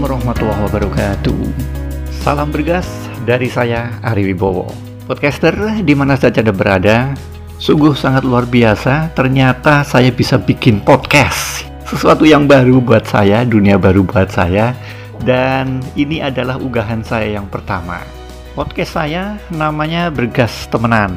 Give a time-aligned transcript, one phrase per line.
[0.00, 1.40] warahmatullahi wabarakatuh.
[2.24, 2.88] Salam bergas
[3.28, 4.64] dari saya Ari Wibowo.
[5.04, 5.52] Podcaster
[5.84, 7.12] di mana saja Anda berada,
[7.60, 9.12] sungguh sangat luar biasa.
[9.12, 11.68] Ternyata saya bisa bikin podcast.
[11.84, 14.72] Sesuatu yang baru buat saya, dunia baru buat saya.
[15.20, 18.00] Dan ini adalah unggahan saya yang pertama.
[18.56, 21.12] Podcast saya namanya Bergas Temenan.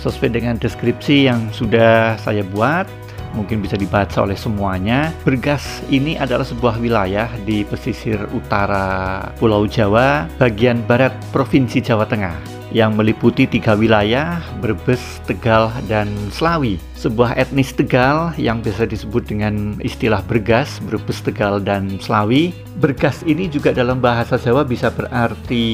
[0.00, 2.88] Sesuai dengan deskripsi yang sudah saya buat,
[3.34, 5.10] mungkin bisa dibaca oleh semuanya.
[5.26, 12.54] Bergas ini adalah sebuah wilayah di pesisir utara Pulau Jawa, bagian barat Provinsi Jawa Tengah
[12.74, 16.82] yang meliputi tiga wilayah, Brebes, Tegal, dan Selawi.
[16.98, 22.50] Sebuah etnis Tegal yang bisa disebut dengan istilah Bergas, Brebes, Tegal, dan Selawi.
[22.82, 25.64] Bergas ini juga dalam bahasa Jawa bisa berarti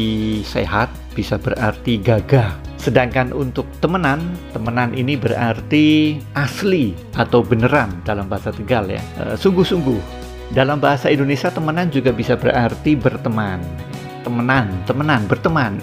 [0.45, 2.70] sehat, bisa berarti gagah.
[2.81, 4.25] Sedangkan untuk temenan,
[4.57, 9.05] temenan ini berarti asli atau beneran dalam bahasa Tegal ya.
[9.21, 10.01] E, sungguh-sungguh.
[10.57, 13.61] Dalam bahasa Indonesia temenan juga bisa berarti berteman.
[14.25, 15.77] Temenan, temenan, berteman.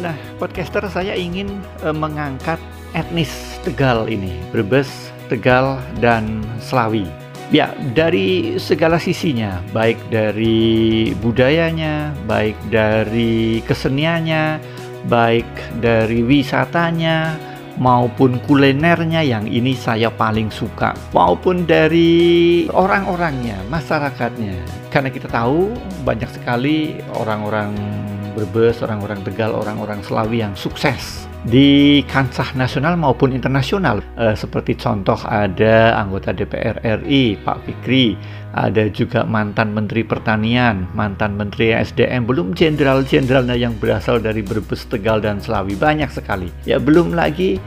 [0.00, 1.52] Nah, podcaster saya ingin
[1.84, 2.56] e, mengangkat
[2.96, 4.88] etnis Tegal ini, Brebes,
[5.28, 7.04] Tegal, dan Selawi.
[7.52, 14.71] Ya, dari segala sisinya, baik dari budayanya, baik dari keseniannya,
[15.06, 15.48] baik
[15.80, 17.34] dari wisatanya,
[17.80, 24.56] maupun kulinernya yang ini saya paling suka, maupun dari orang-orangnya, masyarakatnya.
[24.92, 25.72] Karena kita tahu
[26.04, 27.72] banyak sekali orang-orang
[28.32, 33.98] Brebes, orang-orang Tegal, orang-orang Selawi yang sukses di kancah nasional maupun internasional.
[34.14, 38.14] E, seperti contoh ada anggota DPR RI Pak Fikri,
[38.54, 45.18] ada juga mantan Menteri Pertanian, mantan Menteri SDM, belum jenderal-jenderalnya yang berasal dari Brebes, Tegal
[45.18, 46.46] dan Selawi banyak sekali.
[46.62, 47.58] Ya belum lagi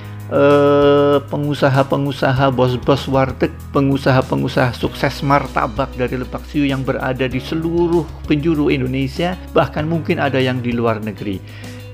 [1.30, 9.38] pengusaha-pengusaha, bos-bos warteg, pengusaha-pengusaha sukses martabak dari Lebak Siu yang berada di seluruh penjuru Indonesia,
[9.54, 11.38] bahkan mungkin ada yang di luar negeri.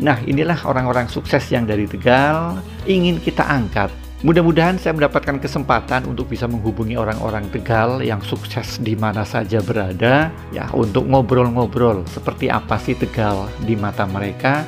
[0.01, 2.57] Nah, inilah orang-orang sukses yang dari Tegal
[2.89, 3.94] ingin kita angkat.
[4.22, 10.29] Mudah-mudahan saya mendapatkan kesempatan untuk bisa menghubungi orang-orang Tegal yang sukses di mana saja berada,
[10.53, 14.61] ya, untuk ngobrol-ngobrol seperti apa sih Tegal di mata mereka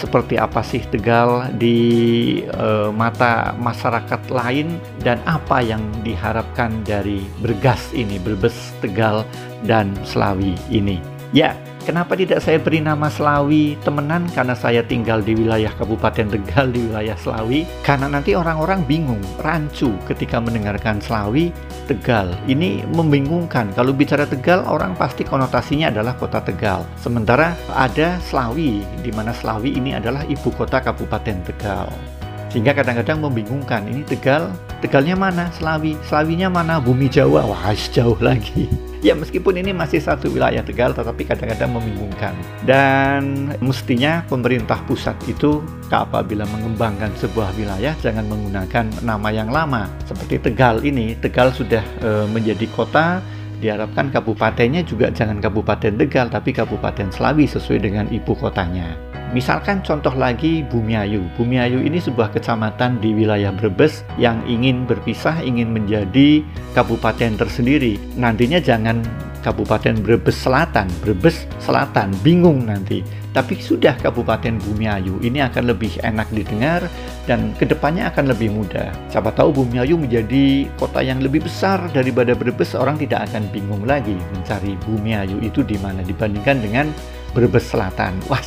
[0.00, 7.92] seperti apa sih Tegal di uh, mata masyarakat lain dan apa yang diharapkan dari Bergas
[7.92, 9.28] ini, Brebes, Tegal
[9.68, 10.96] dan Selawi ini.
[11.36, 11.52] Ya,
[11.82, 16.86] kenapa tidak saya beri nama Selawi temenan karena saya tinggal di wilayah Kabupaten Tegal di
[16.86, 21.50] wilayah Selawi karena nanti orang-orang bingung, rancu ketika mendengarkan Selawi
[21.88, 22.30] Tegal.
[22.46, 23.74] Ini membingungkan.
[23.74, 26.86] Kalau bicara Tegal orang pasti konotasinya adalah kota Tegal.
[26.94, 32.19] Sementara ada Selawi di mana Selawi ini adalah ibu kota Kabupaten Tegal
[32.50, 34.50] sehingga kadang-kadang membingungkan ini Tegal
[34.82, 35.52] Tegalnya mana?
[35.54, 36.82] Selawi Selawinya mana?
[36.82, 37.46] Bumi Jawa.
[37.46, 38.66] Wah jauh lagi.
[39.00, 42.36] Ya meskipun ini masih satu wilayah Tegal tetapi kadang-kadang membingungkan.
[42.68, 49.88] Dan mestinya pemerintah pusat itu apabila mengembangkan sebuah wilayah jangan menggunakan nama yang lama.
[50.04, 53.24] Seperti Tegal ini Tegal sudah e, menjadi kota.
[53.60, 59.09] Diharapkan kabupatennya juga jangan Kabupaten Tegal tapi Kabupaten Selawi sesuai dengan ibu kotanya.
[59.30, 61.22] Misalkan contoh lagi Bumiayu.
[61.38, 66.42] Bumiayu ini sebuah kecamatan di wilayah Brebes yang ingin berpisah, ingin menjadi
[66.74, 67.94] kabupaten tersendiri.
[68.18, 69.06] Nantinya jangan
[69.40, 73.00] Kabupaten Brebes Selatan, Brebes Selatan, bingung nanti.
[73.30, 76.84] Tapi sudah Kabupaten Bumiayu, ini akan lebih enak didengar
[77.24, 78.90] dan ke depannya akan lebih mudah.
[79.08, 84.18] Siapa tahu Bumiayu menjadi kota yang lebih besar daripada Brebes, orang tidak akan bingung lagi
[84.34, 86.86] mencari Bumiayu itu di mana dibandingkan dengan
[87.32, 88.18] Brebes Selatan.
[88.30, 88.42] Wah,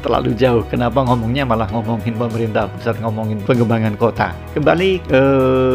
[0.00, 0.64] terlalu jauh.
[0.66, 4.32] Kenapa ngomongnya malah ngomongin pemerintah pusat, ngomongin pengembangan kota.
[4.56, 5.22] Kembali ke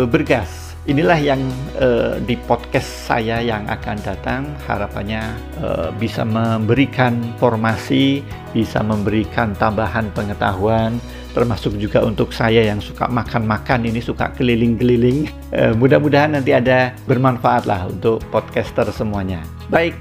[0.10, 0.64] Bergas.
[0.84, 1.40] Inilah yang
[1.80, 4.52] uh, di podcast saya yang akan datang.
[4.68, 5.24] Harapannya
[5.64, 8.20] uh, bisa memberikan formasi,
[8.52, 11.00] bisa memberikan tambahan pengetahuan,
[11.32, 15.32] termasuk juga untuk saya yang suka makan-makan ini suka keliling-keliling.
[15.56, 19.40] Uh, mudah-mudahan nanti ada bermanfaat lah untuk podcaster semuanya.
[19.72, 19.96] Baik,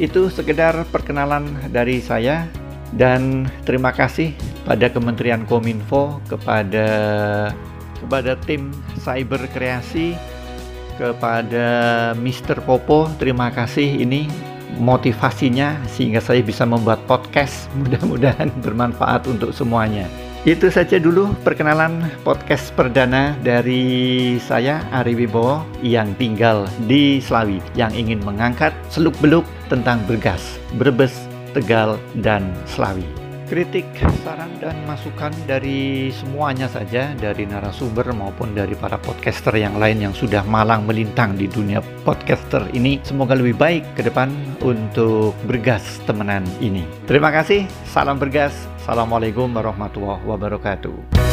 [0.00, 2.48] itu sekedar perkenalan dari saya
[2.96, 4.36] dan terima kasih
[4.68, 6.88] pada Kementerian Kominfo kepada
[8.02, 10.18] kepada tim cyber kreasi
[11.00, 11.66] kepada
[12.18, 12.60] Mr.
[12.62, 13.08] Popo.
[13.16, 14.04] Terima kasih.
[14.04, 14.28] Ini
[14.80, 17.68] motivasinya sehingga saya bisa membuat podcast.
[17.80, 20.06] Mudah-mudahan bermanfaat untuk semuanya.
[20.42, 27.94] Itu saja dulu perkenalan podcast perdana dari saya Ari Wibowo yang tinggal di Selawi yang
[27.94, 31.16] ingin mengangkat seluk-beluk tentang bergas, Brebes,
[31.56, 33.08] Tegal, dan Selawi.
[33.52, 33.84] kritik,
[34.24, 40.14] saran, dan masukan dari semuanya saja, dari narasumber maupun dari para podcaster yang lain yang
[40.16, 42.96] sudah malang melintang di dunia podcaster ini.
[43.04, 44.32] Semoga lebih baik ke depan
[44.64, 46.88] untuk bergas temenan ini.
[47.04, 48.56] Terima kasih, salam bergas.
[48.80, 51.31] Assalamualaikum warahmatullahi wabarakatuh.